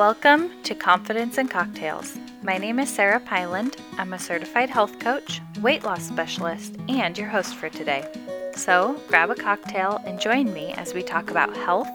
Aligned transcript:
Welcome 0.00 0.62
to 0.62 0.74
Confidence 0.74 1.36
and 1.36 1.50
Cocktails. 1.50 2.16
My 2.42 2.56
name 2.56 2.78
is 2.78 2.88
Sarah 2.88 3.20
Pyland. 3.20 3.76
I'm 3.98 4.14
a 4.14 4.18
certified 4.18 4.70
health 4.70 4.98
coach, 4.98 5.42
weight 5.60 5.84
loss 5.84 6.04
specialist, 6.04 6.78
and 6.88 7.18
your 7.18 7.28
host 7.28 7.54
for 7.54 7.68
today. 7.68 8.10
So 8.56 8.98
grab 9.08 9.28
a 9.28 9.34
cocktail 9.34 10.00
and 10.06 10.18
join 10.18 10.54
me 10.54 10.72
as 10.72 10.94
we 10.94 11.02
talk 11.02 11.30
about 11.30 11.54
health, 11.54 11.90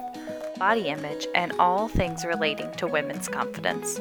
body 0.60 0.90
image, 0.90 1.26
and 1.34 1.54
all 1.54 1.88
things 1.88 2.24
relating 2.26 2.72
to 2.74 2.86
women's 2.86 3.28
confidence. 3.28 4.00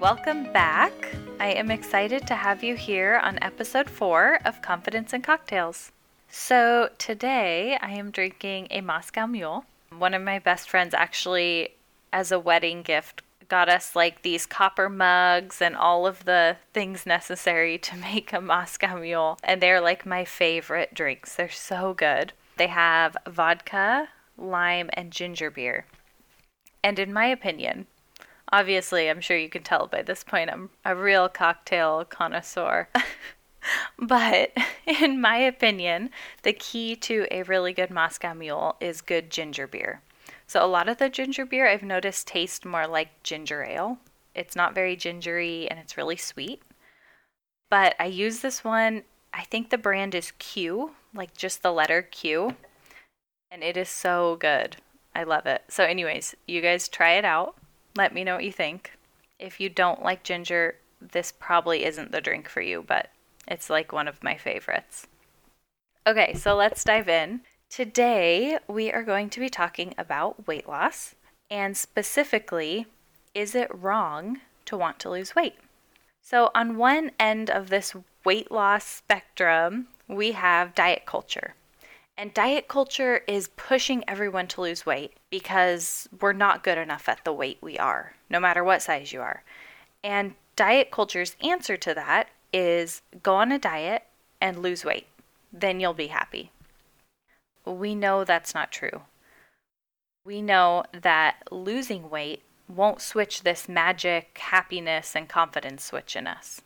Welcome 0.00 0.50
back. 0.54 0.94
I 1.38 1.48
am 1.48 1.70
excited 1.70 2.26
to 2.28 2.34
have 2.34 2.64
you 2.64 2.76
here 2.76 3.20
on 3.22 3.38
episode 3.42 3.90
four 3.90 4.38
of 4.46 4.62
Confidence 4.62 5.12
and 5.12 5.22
Cocktails. 5.22 5.92
So, 6.30 6.88
today 6.96 7.76
I 7.82 7.90
am 7.90 8.10
drinking 8.10 8.68
a 8.70 8.80
Moscow 8.80 9.26
Mule. 9.26 9.66
One 9.98 10.14
of 10.14 10.22
my 10.22 10.38
best 10.38 10.70
friends 10.70 10.94
actually, 10.94 11.70
as 12.12 12.30
a 12.30 12.38
wedding 12.38 12.82
gift, 12.82 13.22
got 13.48 13.68
us 13.68 13.96
like 13.96 14.22
these 14.22 14.46
copper 14.46 14.88
mugs 14.88 15.60
and 15.62 15.74
all 15.74 16.06
of 16.06 16.24
the 16.24 16.56
things 16.72 17.06
necessary 17.06 17.78
to 17.78 17.96
make 18.12 18.32
a 18.32 18.40
Moscow 18.40 18.98
Mule. 18.98 19.38
And 19.42 19.60
they're 19.60 19.80
like 19.80 20.06
my 20.06 20.24
favorite 20.24 20.94
drinks. 20.94 21.34
They're 21.34 21.48
so 21.48 21.94
good. 21.94 22.32
They 22.56 22.68
have 22.68 23.16
vodka, 23.26 24.08
lime, 24.36 24.90
and 24.92 25.10
ginger 25.10 25.50
beer. 25.50 25.86
And 26.82 26.98
in 26.98 27.12
my 27.12 27.26
opinion, 27.26 27.86
obviously, 28.52 29.08
I'm 29.08 29.20
sure 29.20 29.36
you 29.36 29.48
can 29.48 29.62
tell 29.62 29.86
by 29.86 30.02
this 30.02 30.24
point, 30.24 30.50
I'm 30.50 30.70
a 30.84 30.94
real 30.94 31.28
cocktail 31.28 32.04
connoisseur. 32.04 32.88
but 33.98 34.52
in 34.86 35.20
my 35.20 35.36
opinion, 35.36 36.10
the 36.42 36.52
key 36.52 36.96
to 36.96 37.26
a 37.30 37.42
really 37.42 37.72
good 37.72 37.90
Moscow 37.90 38.34
Mule 38.34 38.76
is 38.80 39.00
good 39.00 39.30
ginger 39.30 39.66
beer. 39.66 40.02
So 40.46 40.64
a 40.64 40.66
lot 40.66 40.88
of 40.88 40.98
the 40.98 41.10
ginger 41.10 41.44
beer 41.44 41.68
I've 41.68 41.82
noticed 41.82 42.26
taste 42.26 42.64
more 42.64 42.86
like 42.86 43.22
ginger 43.22 43.64
ale. 43.64 43.98
It's 44.34 44.56
not 44.56 44.74
very 44.74 44.96
gingery 44.96 45.68
and 45.70 45.78
it's 45.78 45.96
really 45.96 46.16
sweet. 46.16 46.62
But 47.70 47.94
I 47.98 48.06
use 48.06 48.40
this 48.40 48.64
one, 48.64 49.02
I 49.34 49.44
think 49.44 49.68
the 49.68 49.78
brand 49.78 50.14
is 50.14 50.32
Q, 50.38 50.92
like 51.14 51.36
just 51.36 51.62
the 51.62 51.72
letter 51.72 52.02
Q. 52.02 52.56
And 53.50 53.62
it 53.62 53.76
is 53.76 53.88
so 53.88 54.36
good. 54.36 54.76
I 55.14 55.24
love 55.24 55.46
it. 55.46 55.64
So, 55.68 55.84
anyways, 55.84 56.34
you 56.46 56.60
guys 56.60 56.88
try 56.88 57.12
it 57.12 57.24
out. 57.24 57.56
Let 57.96 58.14
me 58.14 58.24
know 58.24 58.36
what 58.36 58.44
you 58.44 58.52
think. 58.52 58.92
If 59.38 59.60
you 59.60 59.68
don't 59.68 60.02
like 60.02 60.22
ginger, 60.22 60.76
this 61.00 61.32
probably 61.32 61.84
isn't 61.84 62.12
the 62.12 62.20
drink 62.20 62.48
for 62.48 62.60
you, 62.60 62.84
but 62.86 63.10
it's 63.48 63.70
like 63.70 63.92
one 63.92 64.08
of 64.08 64.22
my 64.22 64.36
favorites. 64.36 65.06
Okay, 66.06 66.34
so 66.34 66.54
let's 66.54 66.84
dive 66.84 67.08
in. 67.08 67.40
Today, 67.68 68.58
we 68.68 68.92
are 68.92 69.02
going 69.02 69.28
to 69.30 69.40
be 69.40 69.48
talking 69.48 69.94
about 69.98 70.46
weight 70.46 70.68
loss 70.68 71.14
and 71.50 71.76
specifically, 71.76 72.86
is 73.34 73.54
it 73.54 73.74
wrong 73.74 74.40
to 74.66 74.76
want 74.76 74.98
to 75.00 75.10
lose 75.10 75.34
weight? 75.34 75.56
So, 76.22 76.50
on 76.54 76.76
one 76.76 77.12
end 77.18 77.48
of 77.50 77.70
this 77.70 77.94
weight 78.24 78.50
loss 78.50 78.84
spectrum, 78.84 79.88
we 80.06 80.32
have 80.32 80.74
diet 80.74 81.06
culture. 81.06 81.54
And 82.16 82.34
diet 82.34 82.68
culture 82.68 83.22
is 83.28 83.48
pushing 83.56 84.04
everyone 84.08 84.48
to 84.48 84.60
lose 84.60 84.84
weight 84.84 85.14
because 85.30 86.08
we're 86.20 86.32
not 86.32 86.64
good 86.64 86.76
enough 86.76 87.08
at 87.08 87.24
the 87.24 87.32
weight 87.32 87.58
we 87.62 87.78
are, 87.78 88.14
no 88.28 88.40
matter 88.40 88.64
what 88.64 88.82
size 88.82 89.12
you 89.12 89.22
are. 89.22 89.42
And 90.02 90.34
diet 90.56 90.90
culture's 90.90 91.36
answer 91.42 91.76
to 91.76 91.94
that 91.94 92.28
is 92.52 93.02
go 93.22 93.36
on 93.36 93.52
a 93.52 93.58
diet 93.58 94.04
and 94.40 94.62
lose 94.62 94.84
weight. 94.84 95.06
Then 95.52 95.80
you'll 95.80 95.94
be 95.94 96.08
happy 96.08 96.50
we 97.72 97.94
know 97.94 98.24
that's 98.24 98.54
not 98.54 98.72
true. 98.72 99.02
We 100.24 100.42
know 100.42 100.84
that 100.92 101.42
losing 101.50 102.10
weight 102.10 102.42
won't 102.68 103.00
switch 103.00 103.42
this 103.42 103.68
magic 103.68 104.38
happiness 104.38 105.14
and 105.16 105.28
confidence 105.28 105.84
switch 105.84 106.16
in 106.16 106.26
us. 106.26 106.60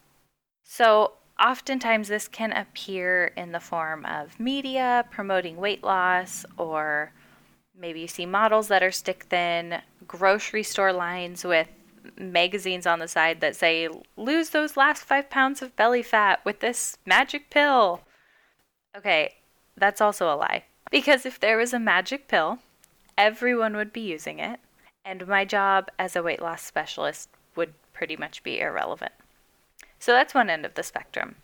So, 0.64 1.12
oftentimes 1.40 2.08
this 2.08 2.28
can 2.28 2.52
appear 2.52 3.26
in 3.36 3.52
the 3.52 3.60
form 3.60 4.04
of 4.04 4.40
media 4.40 5.04
promoting 5.10 5.56
weight 5.56 5.84
loss, 5.84 6.44
or 6.56 7.12
maybe 7.78 8.00
you 8.00 8.08
see 8.08 8.26
models 8.26 8.68
that 8.68 8.82
are 8.82 8.90
stick 8.90 9.26
thin, 9.28 9.80
grocery 10.06 10.62
store 10.62 10.92
lines 10.92 11.44
with 11.44 11.68
magazines 12.18 12.86
on 12.86 12.98
the 12.98 13.08
side 13.08 13.40
that 13.40 13.56
say, 13.56 13.88
lose 14.16 14.50
those 14.50 14.76
last 14.76 15.04
five 15.04 15.30
pounds 15.30 15.62
of 15.62 15.76
belly 15.76 16.02
fat 16.02 16.40
with 16.44 16.60
this 16.60 16.96
magic 17.06 17.50
pill. 17.50 18.02
Okay, 18.96 19.34
that's 19.76 20.00
also 20.00 20.32
a 20.32 20.36
lie. 20.36 20.64
Because 20.90 21.24
if 21.24 21.40
there 21.40 21.56
was 21.56 21.72
a 21.72 21.78
magic 21.78 22.28
pill, 22.28 22.58
everyone 23.16 23.76
would 23.76 23.92
be 23.92 24.00
using 24.00 24.38
it, 24.38 24.60
and 25.04 25.26
my 25.26 25.44
job 25.44 25.90
as 25.98 26.14
a 26.14 26.22
weight 26.22 26.42
loss 26.42 26.62
specialist 26.62 27.28
would 27.56 27.74
pretty 27.92 28.16
much 28.16 28.42
be 28.42 28.60
irrelevant. 28.60 29.12
So 29.98 30.12
that's 30.12 30.34
one 30.34 30.50
end 30.50 30.66
of 30.66 30.74
the 30.74 30.82
spectrum. 30.82 31.36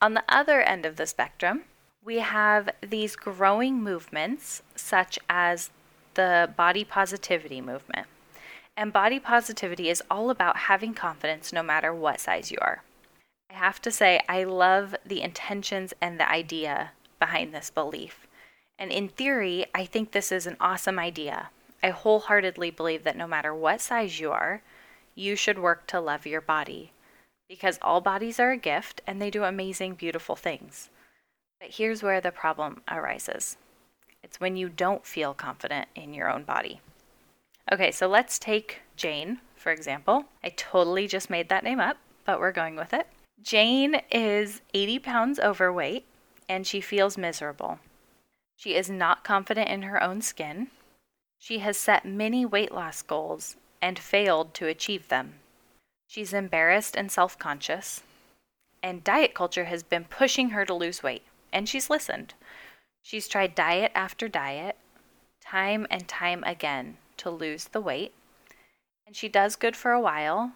On 0.00 0.14
the 0.14 0.24
other 0.28 0.60
end 0.60 0.84
of 0.84 0.96
the 0.96 1.06
spectrum, 1.06 1.62
we 2.04 2.18
have 2.18 2.70
these 2.80 3.16
growing 3.16 3.82
movements, 3.82 4.62
such 4.74 5.18
as 5.30 5.70
the 6.14 6.52
body 6.56 6.84
positivity 6.84 7.60
movement. 7.60 8.06
And 8.76 8.92
body 8.92 9.20
positivity 9.20 9.90
is 9.90 10.02
all 10.10 10.30
about 10.30 10.56
having 10.56 10.94
confidence 10.94 11.52
no 11.52 11.62
matter 11.62 11.94
what 11.94 12.20
size 12.20 12.50
you 12.50 12.58
are. 12.60 12.82
I 13.50 13.54
have 13.54 13.82
to 13.82 13.90
say, 13.90 14.20
I 14.28 14.44
love 14.44 14.94
the 15.04 15.20
intentions 15.20 15.92
and 16.00 16.18
the 16.18 16.30
idea 16.30 16.92
behind 17.18 17.52
this 17.52 17.70
belief. 17.70 18.26
And 18.78 18.90
in 18.90 19.08
theory, 19.08 19.66
I 19.74 19.84
think 19.84 20.12
this 20.12 20.32
is 20.32 20.46
an 20.46 20.56
awesome 20.58 20.98
idea. 20.98 21.50
I 21.82 21.90
wholeheartedly 21.90 22.70
believe 22.70 23.04
that 23.04 23.16
no 23.16 23.26
matter 23.26 23.54
what 23.54 23.80
size 23.80 24.18
you 24.18 24.32
are, 24.32 24.62
you 25.14 25.36
should 25.36 25.58
work 25.58 25.86
to 25.88 26.00
love 26.00 26.26
your 26.26 26.40
body 26.40 26.92
because 27.48 27.78
all 27.82 28.00
bodies 28.00 28.40
are 28.40 28.52
a 28.52 28.56
gift 28.56 29.02
and 29.06 29.20
they 29.20 29.30
do 29.30 29.44
amazing, 29.44 29.94
beautiful 29.94 30.36
things. 30.36 30.88
But 31.60 31.72
here's 31.72 32.02
where 32.02 32.20
the 32.20 32.32
problem 32.32 32.80
arises 32.90 33.58
it's 34.22 34.40
when 34.40 34.56
you 34.56 34.68
don't 34.70 35.04
feel 35.04 35.34
confident 35.34 35.88
in 35.94 36.14
your 36.14 36.30
own 36.30 36.44
body. 36.44 36.80
Okay, 37.70 37.90
so 37.90 38.06
let's 38.06 38.38
take 38.38 38.80
Jane, 38.96 39.40
for 39.54 39.70
example. 39.70 40.24
I 40.42 40.50
totally 40.50 41.06
just 41.06 41.30
made 41.30 41.48
that 41.48 41.64
name 41.64 41.80
up, 41.80 41.98
but 42.24 42.40
we're 42.40 42.52
going 42.52 42.76
with 42.76 42.92
it. 42.92 43.06
Jane 43.42 44.00
is 44.10 44.60
80 44.74 44.98
pounds 45.00 45.40
overweight 45.40 46.06
and 46.48 46.66
she 46.66 46.80
feels 46.80 47.16
miserable. 47.16 47.78
She 48.56 48.74
is 48.74 48.90
not 48.90 49.24
confident 49.24 49.68
in 49.70 49.82
her 49.82 50.02
own 50.02 50.20
skin. 50.20 50.68
She 51.38 51.58
has 51.58 51.76
set 51.76 52.04
many 52.04 52.44
weight 52.44 52.72
loss 52.72 53.02
goals 53.02 53.56
and 53.80 53.98
failed 53.98 54.54
to 54.54 54.66
achieve 54.66 55.08
them. 55.08 55.34
She's 56.06 56.32
embarrassed 56.32 56.96
and 56.96 57.10
self 57.10 57.38
conscious. 57.38 58.02
And 58.82 59.02
diet 59.02 59.34
culture 59.34 59.64
has 59.64 59.82
been 59.82 60.04
pushing 60.04 60.50
her 60.50 60.64
to 60.66 60.74
lose 60.74 61.02
weight, 61.02 61.22
and 61.52 61.68
she's 61.68 61.90
listened. 61.90 62.34
She's 63.02 63.28
tried 63.28 63.54
diet 63.54 63.92
after 63.94 64.28
diet, 64.28 64.76
time 65.40 65.86
and 65.90 66.06
time 66.06 66.44
again, 66.44 66.98
to 67.22 67.30
lose 67.30 67.64
the 67.64 67.80
weight. 67.80 68.12
And 69.06 69.16
she 69.16 69.28
does 69.28 69.56
good 69.56 69.76
for 69.76 69.92
a 69.92 70.00
while, 70.00 70.52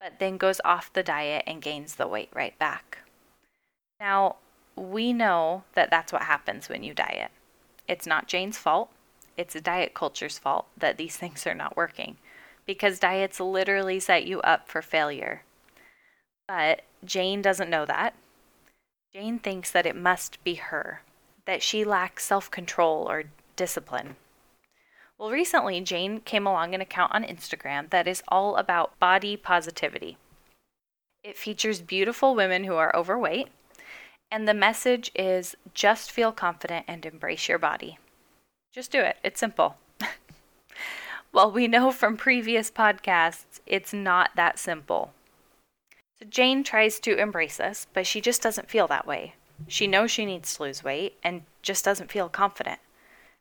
but 0.00 0.18
then 0.18 0.36
goes 0.36 0.60
off 0.64 0.92
the 0.92 1.02
diet 1.02 1.44
and 1.46 1.62
gains 1.62 1.94
the 1.94 2.08
weight 2.08 2.30
right 2.34 2.58
back. 2.58 2.98
Now, 3.98 4.36
we 4.76 5.12
know 5.12 5.64
that 5.74 5.90
that's 5.90 6.12
what 6.12 6.22
happens 6.22 6.68
when 6.68 6.82
you 6.82 6.94
diet. 6.94 7.30
It's 7.86 8.06
not 8.06 8.28
Jane's 8.28 8.58
fault. 8.58 8.90
It's 9.36 9.54
a 9.54 9.60
diet 9.60 9.94
culture's 9.94 10.38
fault 10.38 10.66
that 10.76 10.96
these 10.96 11.16
things 11.18 11.46
are 11.46 11.54
not 11.54 11.76
working 11.76 12.16
because 12.66 12.98
diets 12.98 13.40
literally 13.40 13.98
set 13.98 14.26
you 14.26 14.40
up 14.42 14.68
for 14.68 14.82
failure. 14.82 15.42
But 16.46 16.82
Jane 17.04 17.42
doesn't 17.42 17.70
know 17.70 17.84
that. 17.86 18.14
Jane 19.12 19.38
thinks 19.38 19.70
that 19.70 19.86
it 19.86 19.96
must 19.96 20.42
be 20.44 20.54
her, 20.54 21.02
that 21.46 21.62
she 21.62 21.84
lacks 21.84 22.24
self 22.24 22.50
control 22.50 23.10
or 23.10 23.24
discipline. 23.56 24.16
Well, 25.20 25.30
recently, 25.30 25.82
Jane 25.82 26.20
came 26.20 26.46
along 26.46 26.74
an 26.74 26.80
account 26.80 27.14
on 27.14 27.24
Instagram 27.24 27.90
that 27.90 28.08
is 28.08 28.22
all 28.28 28.56
about 28.56 28.98
body 28.98 29.36
positivity. 29.36 30.16
It 31.22 31.36
features 31.36 31.82
beautiful 31.82 32.34
women 32.34 32.64
who 32.64 32.76
are 32.76 32.96
overweight 32.96 33.48
and 34.30 34.48
the 34.48 34.54
message 34.54 35.10
is 35.14 35.56
just 35.74 36.10
feel 36.10 36.32
confident 36.32 36.86
and 36.88 37.04
embrace 37.04 37.50
your 37.50 37.58
body. 37.58 37.98
Just 38.72 38.92
do 38.92 39.00
it. 39.00 39.18
It's 39.22 39.40
simple. 39.40 39.76
well, 41.32 41.50
we 41.50 41.68
know 41.68 41.90
from 41.90 42.16
previous 42.16 42.70
podcasts, 42.70 43.60
it's 43.66 43.92
not 43.92 44.30
that 44.36 44.58
simple. 44.58 45.12
So 46.18 46.26
Jane 46.30 46.64
tries 46.64 46.98
to 47.00 47.18
embrace 47.18 47.58
this, 47.58 47.86
but 47.92 48.06
she 48.06 48.22
just 48.22 48.40
doesn't 48.40 48.70
feel 48.70 48.86
that 48.86 49.06
way. 49.06 49.34
She 49.68 49.86
knows 49.86 50.10
she 50.10 50.24
needs 50.24 50.56
to 50.56 50.62
lose 50.62 50.82
weight 50.82 51.18
and 51.22 51.42
just 51.60 51.84
doesn't 51.84 52.10
feel 52.10 52.30
confident. 52.30 52.78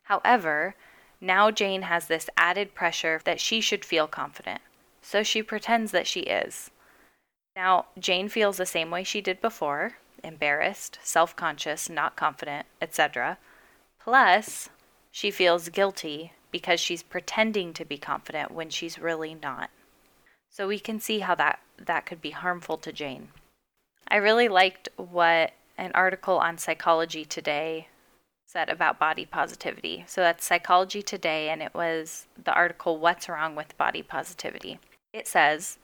However, 0.03 0.75
now 1.21 1.51
Jane 1.51 1.83
has 1.83 2.07
this 2.07 2.29
added 2.37 2.73
pressure 2.73 3.21
that 3.25 3.39
she 3.39 3.59
should 3.61 3.83
feel 3.83 4.07
confident, 4.07 4.61
so 5.01 5.23
she 5.23 5.43
pretends 5.43 5.91
that 5.91 6.07
she 6.07 6.21
is. 6.21 6.71
Now, 7.55 7.87
Jane 7.97 8.29
feels 8.29 8.57
the 8.57 8.65
same 8.65 8.89
way 8.89 9.03
she 9.03 9.19
did 9.19 9.41
before, 9.41 9.97
embarrassed, 10.23 10.97
self 11.03 11.35
conscious, 11.35 11.89
not 11.89 12.15
confident, 12.15 12.67
etc. 12.81 13.37
Plus, 13.99 14.69
she 15.11 15.29
feels 15.29 15.69
guilty 15.69 16.31
because 16.51 16.79
she's 16.79 17.03
pretending 17.03 17.73
to 17.73 17.83
be 17.83 17.97
confident 17.97 18.51
when 18.51 18.69
she's 18.69 18.97
really 18.97 19.35
not. 19.35 19.69
So 20.49 20.67
we 20.67 20.79
can 20.79 20.99
see 20.99 21.19
how 21.19 21.35
that, 21.35 21.59
that 21.77 22.05
could 22.05 22.21
be 22.21 22.31
harmful 22.31 22.77
to 22.77 22.93
Jane. 22.93 23.29
I 24.07 24.15
really 24.15 24.47
liked 24.47 24.87
what 24.95 25.51
an 25.77 25.91
article 25.93 26.37
on 26.39 26.57
Psychology 26.57 27.25
Today 27.25 27.88
said 28.49 28.67
about 28.67 28.97
body 28.97 29.27
positivity. 29.27 30.03
So 30.07 30.21
that's 30.21 30.43
Psychology 30.43 31.03
Today, 31.03 31.49
and 31.49 31.61
it 31.61 31.75
was 31.75 32.25
the 32.43 32.51
article 32.51 32.97
What's 32.97 33.29
Wrong 33.29 33.55
with 33.55 33.77
Body 33.77 34.01
Positivity. 34.01 34.79
It 35.13 35.27
says, 35.27 35.77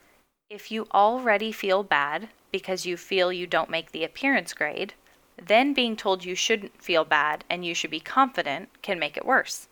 if 0.50 0.72
you 0.72 0.88
already 0.92 1.52
feel 1.52 1.84
bad 1.84 2.28
because 2.50 2.84
you 2.84 2.96
feel 2.96 3.32
you 3.32 3.46
don't 3.46 3.70
make 3.70 3.92
the 3.92 4.02
appearance 4.02 4.52
grade, 4.52 4.94
then 5.40 5.74
being 5.74 5.94
told 5.94 6.24
you 6.24 6.34
shouldn't 6.34 6.82
feel 6.82 7.04
bad 7.04 7.44
and 7.48 7.64
you 7.64 7.72
should 7.72 7.90
be 7.92 8.00
confident 8.00 8.68
can 8.82 8.98
make 8.98 9.16
it 9.16 9.24
worse. 9.24 9.68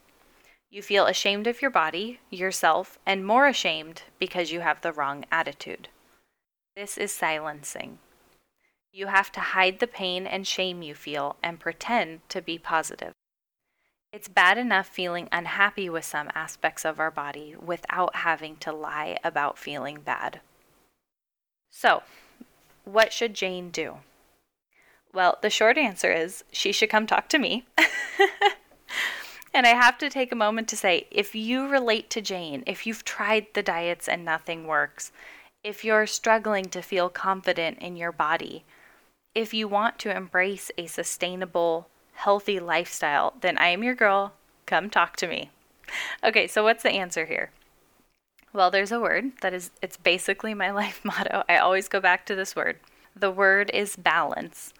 You 0.71 0.81
feel 0.81 1.07
ashamed 1.07 1.49
of 1.49 1.61
your 1.61 1.73
body, 1.73 2.21
yourself, 2.31 3.01
and 3.05 3.27
more 3.27 3.49
ashamed 3.49 4.03
because 4.21 4.53
you 4.53 4.61
have 4.61 4.83
the 4.83 4.93
wrong 4.93 5.25
attitude. 5.33 5.89
This 6.77 6.97
is 6.97 7.11
silencing. 7.11 7.99
You 8.97 9.09
have 9.09 9.33
to 9.33 9.41
hide 9.41 9.81
the 9.81 9.89
pain 9.89 10.25
and 10.25 10.47
shame 10.47 10.81
you 10.81 10.95
feel 10.95 11.35
and 11.43 11.59
pretend 11.59 12.21
to 12.29 12.41
be 12.41 12.59
positive. 12.59 13.13
It's 14.13 14.29
bad 14.29 14.57
enough 14.57 14.87
feeling 14.87 15.29
unhappy 15.33 15.91
with 15.91 16.05
some 16.05 16.31
aspects 16.33 16.85
of 16.85 17.01
our 17.01 17.11
body 17.11 17.57
without 17.61 18.15
having 18.15 18.57
to 18.59 18.73
lie 18.73 19.19
about 19.25 19.59
feeling 19.59 19.99
bad. 19.99 20.39
So, 21.71 22.05
what 22.85 23.13
should 23.13 23.35
Jane 23.35 23.71
do? 23.71 23.97
Well, 25.13 25.39
the 25.43 25.51
short 25.51 25.77
answer 25.77 26.13
is 26.13 26.45
she 26.53 26.71
should 26.71 26.89
come 26.89 27.09
talk 27.09 27.29
to 27.31 27.39
me. 27.41 27.67
and 29.53 29.67
I 29.67 29.71
have 29.71 29.99
to 29.99 30.09
take 30.09 30.31
a 30.31 30.37
moment 30.37 30.69
to 30.69 30.77
say 30.77 31.09
if 31.11 31.35
you 31.35 31.67
relate 31.67 32.11
to 32.11 32.21
Jane, 32.21 32.63
if 32.65 32.87
you've 32.87 33.05
tried 33.05 33.49
the 33.55 33.63
diets 33.65 34.07
and 34.07 34.25
nothing 34.25 34.69
works, 34.69 35.11
if 35.65 35.85
you're 35.85 36.07
struggling 36.07 36.67
to 36.67 36.81
feel 36.81 37.09
confident 37.09 37.81
in 37.81 37.97
your 37.97 38.13
body, 38.13 38.65
if 39.35 39.53
you 39.53 39.67
want 39.67 39.99
to 40.01 40.17
embrace 40.17 40.71
a 40.79 40.87
sustainable, 40.87 41.89
healthy 42.15 42.61
lifestyle, 42.61 43.35
then 43.41 43.59
I 43.59 43.69
am 43.69 43.83
your 43.83 43.95
girl. 43.95 44.33
Come 44.67 44.91
talk 44.91 45.17
to 45.17 45.27
me. 45.27 45.51
Okay, 46.23 46.47
so 46.47 46.63
what's 46.63 46.83
the 46.83 46.93
answer 46.93 47.27
here? 47.27 47.51
Well, 48.53 48.71
there's 48.71 48.93
a 48.93 49.01
word 49.01 49.33
that 49.41 49.53
is, 49.53 49.71
it's 49.83 49.97
basically 49.97 50.55
my 50.55 50.71
life 50.83 51.01
motto. 51.05 51.43
I 51.49 51.57
always 51.59 51.89
go 51.89 52.01
back 52.01 52.25
to 52.27 52.35
this 52.35 52.55
word. 52.55 52.79
The 53.17 53.31
word 53.31 53.71
is 53.75 53.97
balance. 53.97 54.73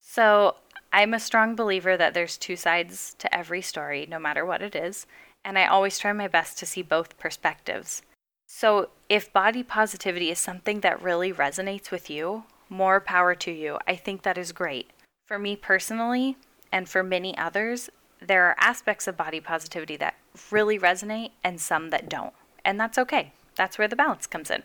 So 0.00 0.56
I'm 0.92 1.14
a 1.14 1.20
strong 1.20 1.54
believer 1.54 1.96
that 1.96 2.14
there's 2.14 2.36
two 2.36 2.56
sides 2.56 3.14
to 3.18 3.34
every 3.34 3.62
story, 3.62 4.06
no 4.08 4.18
matter 4.18 4.44
what 4.44 4.62
it 4.62 4.74
is, 4.74 5.06
and 5.44 5.58
I 5.58 5.66
always 5.66 5.98
try 5.98 6.12
my 6.12 6.28
best 6.28 6.58
to 6.58 6.66
see 6.66 6.82
both 6.82 7.18
perspectives. 7.18 8.02
So 8.46 8.90
if 9.08 9.32
body 9.32 9.62
positivity 9.62 10.30
is 10.30 10.38
something 10.38 10.80
that 10.80 11.02
really 11.02 11.32
resonates 11.32 11.90
with 11.90 12.10
you, 12.10 12.44
more 12.70 13.00
power 13.00 13.34
to 13.34 13.50
you. 13.50 13.78
I 13.86 13.96
think 13.96 14.22
that 14.22 14.38
is 14.38 14.52
great. 14.52 14.90
For 15.26 15.38
me 15.38 15.56
personally, 15.56 16.36
and 16.72 16.88
for 16.88 17.02
many 17.02 17.36
others, 17.36 17.90
there 18.20 18.46
are 18.46 18.56
aspects 18.58 19.06
of 19.06 19.16
body 19.16 19.40
positivity 19.40 19.96
that 19.96 20.14
really 20.50 20.78
resonate 20.78 21.32
and 21.42 21.60
some 21.60 21.90
that 21.90 22.08
don't. 22.08 22.34
And 22.64 22.78
that's 22.78 22.98
okay. 22.98 23.32
That's 23.56 23.78
where 23.78 23.88
the 23.88 23.96
balance 23.96 24.26
comes 24.26 24.50
in. 24.50 24.62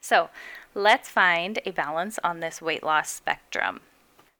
So 0.00 0.30
let's 0.74 1.08
find 1.08 1.58
a 1.66 1.72
balance 1.72 2.18
on 2.22 2.40
this 2.40 2.62
weight 2.62 2.82
loss 2.82 3.10
spectrum. 3.10 3.80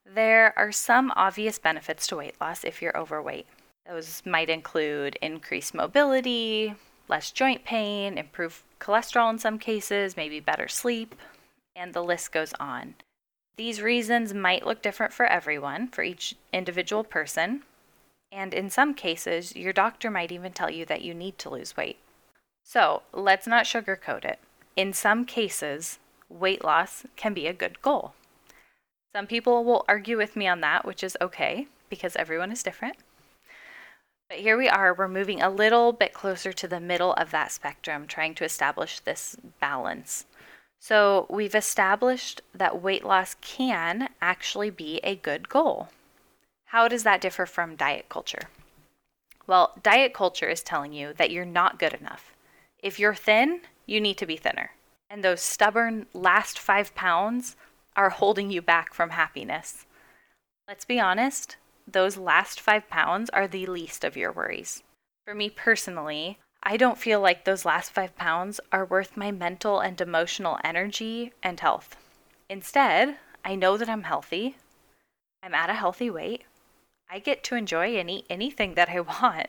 There 0.05 0.53
are 0.57 0.71
some 0.71 1.11
obvious 1.15 1.59
benefits 1.59 2.07
to 2.07 2.15
weight 2.15 2.35
loss 2.39 2.63
if 2.63 2.81
you're 2.81 2.97
overweight. 2.97 3.47
Those 3.85 4.21
might 4.25 4.49
include 4.49 5.17
increased 5.21 5.73
mobility, 5.73 6.75
less 7.09 7.31
joint 7.31 7.65
pain, 7.65 8.17
improved 8.17 8.63
cholesterol 8.79 9.29
in 9.29 9.39
some 9.39 9.59
cases, 9.59 10.15
maybe 10.15 10.39
better 10.39 10.67
sleep, 10.67 11.15
and 11.77 11.93
the 11.93 12.03
list 12.03 12.31
goes 12.31 12.53
on. 12.59 12.95
These 13.55 13.81
reasons 13.81 14.33
might 14.33 14.65
look 14.65 14.81
different 14.81 15.13
for 15.13 15.25
everyone, 15.25 15.87
for 15.87 16.03
each 16.03 16.35
individual 16.51 17.03
person, 17.03 17.63
and 18.31 18.53
in 18.53 18.69
some 18.69 18.93
cases, 18.93 19.55
your 19.55 19.73
doctor 19.73 20.11
might 20.11 20.31
even 20.31 20.51
tell 20.51 20.69
you 20.69 20.85
that 20.85 21.01
you 21.01 21.13
need 21.13 21.37
to 21.37 21.49
lose 21.49 21.77
weight. 21.77 21.97
So 22.63 23.03
let's 23.13 23.47
not 23.47 23.65
sugarcoat 23.65 24.25
it. 24.25 24.39
In 24.75 24.91
some 24.91 25.23
cases, 25.23 25.99
weight 26.29 26.63
loss 26.63 27.05
can 27.15 27.33
be 27.33 27.47
a 27.47 27.53
good 27.53 27.81
goal. 27.81 28.13
Some 29.15 29.27
people 29.27 29.63
will 29.63 29.85
argue 29.87 30.17
with 30.17 30.35
me 30.35 30.47
on 30.47 30.61
that, 30.61 30.85
which 30.85 31.03
is 31.03 31.17
okay 31.21 31.67
because 31.89 32.15
everyone 32.15 32.51
is 32.51 32.63
different. 32.63 32.97
But 34.29 34.39
here 34.39 34.57
we 34.57 34.67
are, 34.67 34.93
we're 34.93 35.07
moving 35.07 35.41
a 35.41 35.49
little 35.49 35.93
bit 35.93 36.13
closer 36.13 36.51
to 36.51 36.67
the 36.67 36.81
middle 36.81 37.13
of 37.13 37.31
that 37.31 37.51
spectrum, 37.51 38.05
trying 38.07 38.35
to 38.35 38.43
establish 38.43 38.99
this 38.99 39.37
balance. 39.61 40.25
So 40.79 41.25
we've 41.29 41.55
established 41.55 42.41
that 42.53 42.81
weight 42.81 43.03
loss 43.03 43.35
can 43.41 44.09
actually 44.21 44.69
be 44.69 44.99
a 45.03 45.15
good 45.15 45.49
goal. 45.49 45.89
How 46.65 46.87
does 46.87 47.03
that 47.03 47.21
differ 47.21 47.45
from 47.45 47.75
diet 47.75 48.07
culture? 48.09 48.49
Well, 49.47 49.73
diet 49.81 50.13
culture 50.13 50.49
is 50.49 50.61
telling 50.61 50.93
you 50.93 51.13
that 51.13 51.31
you're 51.31 51.45
not 51.45 51.79
good 51.79 51.93
enough. 51.93 52.33
If 52.79 52.99
you're 52.99 53.15
thin, 53.15 53.61
you 53.85 54.01
need 54.01 54.17
to 54.17 54.25
be 54.25 54.37
thinner. 54.37 54.71
And 55.09 55.23
those 55.23 55.41
stubborn 55.41 56.07
last 56.13 56.59
five 56.59 56.93
pounds 56.93 57.55
are 57.95 58.09
holding 58.09 58.51
you 58.51 58.61
back 58.61 58.93
from 58.93 59.11
happiness. 59.11 59.85
Let's 60.67 60.85
be 60.85 60.99
honest, 60.99 61.55
those 61.87 62.17
last 62.17 62.59
five 62.59 62.89
pounds 62.89 63.29
are 63.29 63.47
the 63.47 63.65
least 63.65 64.03
of 64.03 64.17
your 64.17 64.31
worries. 64.31 64.83
For 65.25 65.33
me 65.33 65.49
personally, 65.49 66.39
I 66.69 66.75
don't 66.75 66.97
feel 66.97 67.21
like 67.21 67.45
those 67.45 67.63
last 67.63 67.93
five 67.93 68.13
pounds 68.17 68.59
are 68.73 68.83
worth 68.83 69.15
my 69.15 69.31
mental 69.31 69.79
and 69.79 70.01
emotional 70.01 70.59
energy 70.65 71.31
and 71.41 71.57
health. 71.57 71.95
Instead, 72.49 73.15
I 73.45 73.55
know 73.55 73.77
that 73.77 73.87
I'm 73.87 74.03
healthy, 74.03 74.57
I'm 75.41 75.53
at 75.53 75.69
a 75.69 75.75
healthy 75.75 76.09
weight, 76.09 76.43
I 77.09 77.19
get 77.19 77.41
to 77.45 77.55
enjoy 77.55 77.95
and 77.95 78.09
eat 78.09 78.25
anything 78.29 78.73
that 78.73 78.89
I 78.89 78.99
want, 79.21 79.47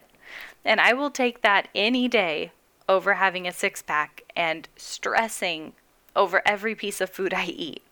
and 0.64 0.80
I 0.80 0.92
will 0.92 1.10
take 1.10 1.42
that 1.42 1.66
any 1.74 2.06
day 2.06 2.52
over 2.88 3.14
having 3.14 3.48
a 3.48 3.52
six 3.52 3.82
pack 3.82 4.22
and 4.36 4.68
stressing 4.76 5.72
over 6.14 6.40
every 6.46 6.76
piece 6.76 7.00
of 7.00 7.10
food 7.10 7.34
I 7.34 7.46
eat. 7.46 7.82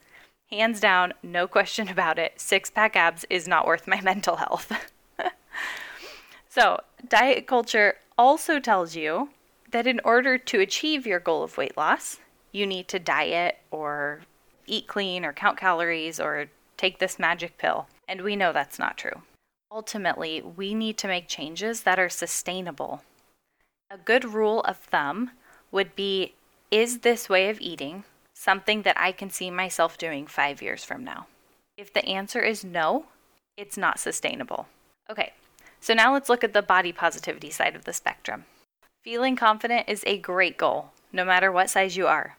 Hands 0.50 0.79
down, 0.79 1.14
no 1.25 1.49
question 1.49 1.88
about 1.88 2.20
it, 2.20 2.40
six 2.40 2.70
pack 2.70 2.94
abs 2.94 3.25
is 3.29 3.49
not 3.49 3.67
worth 3.67 3.88
my 3.88 4.00
mental 4.02 4.37
health. 4.37 4.70
so, 6.48 6.81
diet 7.08 7.48
culture 7.48 7.96
also 8.19 8.58
tells 8.58 8.96
you 8.96 9.31
that 9.70 9.87
in 9.87 10.01
order 10.05 10.39
to 10.39 10.61
achieve 10.61 11.06
your 11.06 11.20
goal 11.20 11.43
of 11.43 11.56
weight 11.56 11.77
loss, 11.77 12.19
you 12.53 12.67
need 12.67 12.89
to 12.89 12.99
diet 12.99 13.58
or 13.70 14.20
eat 14.67 14.87
clean 14.87 15.25
or 15.25 15.32
count 15.32 15.58
calories 15.58 16.19
or 16.19 16.46
take 16.77 16.99
this 16.99 17.19
magic 17.19 17.58
pill. 17.58 17.89
And 18.08 18.23
we 18.23 18.37
know 18.37 18.53
that's 18.53 18.79
not 18.79 18.96
true. 18.96 19.23
Ultimately, 19.70 20.41
we 20.41 20.75
need 20.75 20.96
to 20.99 21.08
make 21.08 21.29
changes 21.29 21.82
that 21.82 21.99
are 21.99 22.08
sustainable. 22.08 23.03
A 23.91 23.99
good 23.99 24.25
rule 24.25 24.61
of 24.63 24.79
thumb 24.79 25.32
would 25.70 25.94
be 25.94 26.35
is 26.70 27.01
this 27.01 27.29
way 27.29 27.49
of 27.49 27.61
eating 27.61 28.05
something 28.35 28.82
that 28.82 28.99
I 28.99 29.13
can 29.13 29.31
see 29.31 29.51
myself 29.51 29.99
doing 29.99 30.27
five 30.27 30.63
years 30.63 30.85
from 30.85 31.05
now? 31.05 31.27
If 31.77 31.93
the 31.93 32.05
answer 32.05 32.41
is 32.41 32.65
no, 32.65 33.06
it's 33.56 33.77
not 33.77 33.99
sustainable. 33.99 34.69
Okay, 35.11 35.32
so 35.81 35.95
now 35.95 36.13
let's 36.13 36.29
look 36.29 36.45
at 36.45 36.53
the 36.53 36.63
body 36.63 36.93
positivity 36.93 37.51
side 37.51 37.77
of 37.77 37.85
the 37.85 37.93
spectrum. 37.93 38.45
Feeling 39.03 39.37
confident 39.37 39.89
is 39.89 40.03
a 40.06 40.19
great 40.19 40.59
goal, 40.59 40.91
no 41.13 41.25
matter 41.25 41.53
what 41.53 41.71
size 41.71 41.97
you 41.97 42.06
are, 42.06 42.37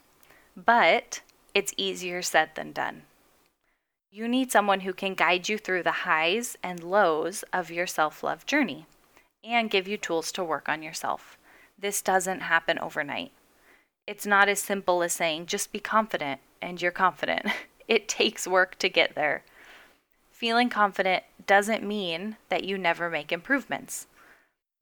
but 0.55 1.21
it's 1.53 1.73
easier 1.77 2.21
said 2.21 2.51
than 2.55 2.71
done. 2.71 3.03
You 4.11 4.27
need 4.27 4.51
someone 4.51 4.81
who 4.81 4.93
can 4.93 5.13
guide 5.13 5.49
you 5.49 5.57
through 5.57 5.83
the 5.83 6.03
highs 6.03 6.57
and 6.63 6.83
lows 6.83 7.43
of 7.53 7.71
your 7.71 7.87
self 7.87 8.23
love 8.23 8.45
journey 8.45 8.85
and 9.43 9.69
give 9.69 9.87
you 9.87 9.97
tools 9.97 10.31
to 10.33 10.43
work 10.43 10.67
on 10.67 10.81
yourself. 10.81 11.37
This 11.77 12.01
doesn't 12.01 12.41
happen 12.41 12.79
overnight. 12.79 13.31
It's 14.07 14.25
not 14.25 14.49
as 14.49 14.59
simple 14.59 15.03
as 15.03 15.13
saying, 15.13 15.45
just 15.45 15.71
be 15.71 15.79
confident, 15.79 16.39
and 16.61 16.81
you're 16.81 16.91
confident. 16.91 17.45
It 17.87 18.09
takes 18.09 18.45
work 18.45 18.77
to 18.79 18.89
get 18.89 19.15
there. 19.15 19.45
Feeling 20.37 20.69
confident 20.69 21.23
doesn't 21.47 21.81
mean 21.81 22.37
that 22.49 22.63
you 22.63 22.77
never 22.77 23.09
make 23.09 23.31
improvements. 23.31 24.05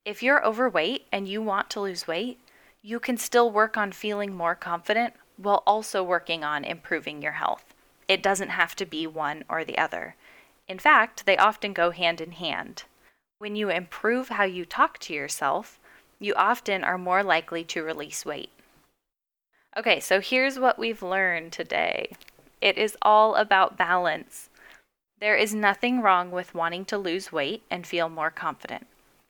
If 0.04 0.22
you're 0.22 0.46
overweight 0.46 1.06
and 1.14 1.30
you 1.30 1.42
want 1.42 1.70
to 1.70 1.80
lose 1.80 2.06
weight, 2.06 2.42
you 2.82 3.00
can 3.00 3.16
still 3.16 3.50
work 3.50 3.78
on 3.78 3.94
feeling 3.94 4.36
more 4.36 4.56
confident 4.56 5.14
while 5.38 5.64
also 5.66 6.04
working 6.04 6.44
on 6.44 6.66
improving 6.66 7.22
your 7.22 7.32
health. 7.32 7.74
It 8.10 8.22
doesn't 8.22 8.50
have 8.50 8.76
to 8.76 8.86
be 8.86 9.08
one 9.08 9.46
or 9.48 9.64
the 9.64 9.78
other. 9.78 10.18
In 10.68 10.78
fact, 10.78 11.26
they 11.26 11.38
often 11.38 11.72
go 11.72 11.92
hand 11.92 12.20
in 12.20 12.34
hand. 12.34 12.84
When 13.40 13.56
you 13.56 13.70
improve 13.70 14.28
how 14.28 14.44
you 14.44 14.66
talk 14.66 15.00
to 15.00 15.14
yourself, 15.14 15.80
you 16.20 16.34
often 16.36 16.84
are 16.84 16.98
more 16.98 17.24
likely 17.24 17.64
to 17.64 17.82
release 17.82 18.26
weight. 18.26 18.52
Okay, 19.78 20.02
so 20.02 20.20
here's 20.20 20.60
what 20.60 20.78
we've 20.78 21.02
learned 21.02 21.54
today 21.54 22.12
it 22.60 22.78
is 22.78 22.98
all 23.02 23.36
about 23.36 23.78
balance. 23.78 24.50
There 25.26 25.36
is 25.36 25.56
nothing 25.56 26.04
wrong 26.04 26.30
with 26.30 26.54
wanting 26.54 26.86
to 26.86 27.00
lose 27.00 27.32
weight 27.32 27.64
and 27.72 27.88
feel 27.88 28.10
more 28.10 28.30
confident. 28.30 28.86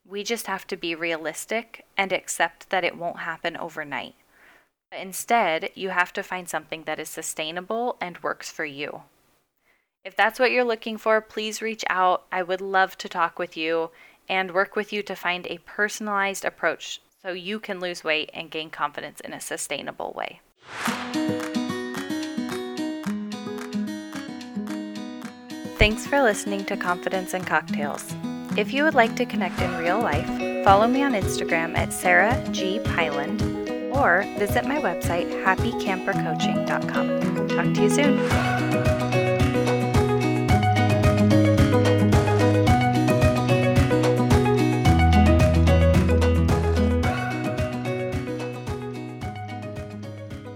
We 0.05 0.25
just 0.25 0.47
have 0.47 0.67
to 0.67 0.75
be 0.75 0.93
realistic 0.93 1.85
and 1.95 2.11
accept 2.11 2.69
that 2.69 2.83
it 2.83 2.97
won't 2.97 3.19
happen 3.19 3.55
overnight. 3.55 4.15
But 4.91 4.99
Instead, 4.99 5.69
you 5.73 5.91
have 5.91 6.11
to 6.11 6.21
find 6.21 6.49
something 6.49 6.83
that 6.83 6.99
is 6.99 7.07
sustainable 7.07 7.95
and 8.01 8.21
works 8.21 8.51
for 8.51 8.65
you. 8.65 9.03
If 10.03 10.17
that's 10.17 10.37
what 10.37 10.51
you're 10.51 10.65
looking 10.65 10.97
for, 10.97 11.21
please 11.21 11.61
reach 11.61 11.85
out. 11.89 12.25
I 12.29 12.43
would 12.43 12.59
love 12.59 12.97
to 12.97 13.07
talk 13.07 13.39
with 13.39 13.55
you 13.55 13.91
and 14.27 14.53
work 14.53 14.75
with 14.75 14.91
you 14.91 15.01
to 15.03 15.15
find 15.15 15.47
a 15.47 15.59
personalized 15.59 16.43
approach 16.43 16.99
so 17.21 17.31
you 17.31 17.57
can 17.57 17.79
lose 17.79 18.03
weight 18.03 18.29
and 18.33 18.51
gain 18.51 18.69
confidence 18.69 19.21
in 19.21 19.31
a 19.31 19.39
sustainable 19.39 20.11
way. 20.11 20.41
Thanks 25.85 26.07
for 26.07 26.23
listening 26.23 26.65
to 26.65 26.75
Confidence 26.75 27.35
and 27.35 27.45
Cocktails. 27.45 28.15
If 28.57 28.73
you 28.73 28.83
would 28.85 28.95
like 28.95 29.15
to 29.17 29.25
connect 29.27 29.61
in 29.61 29.77
real 29.77 29.99
life, 29.99 30.25
follow 30.63 30.87
me 30.87 31.03
on 31.03 31.13
Instagram 31.13 31.77
at 31.77 31.93
Sarah 31.93 32.43
G. 32.51 32.79
Pyland 32.79 33.39
or 33.95 34.23
visit 34.39 34.65
my 34.65 34.79
website 34.79 35.29
happycampercoaching.com. 35.45 37.47
Talk 37.49 37.73
to 37.75 37.81
you 37.83 37.89
soon. 37.91 38.94